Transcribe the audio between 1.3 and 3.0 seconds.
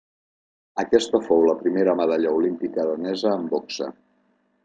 la primera medalla olímpica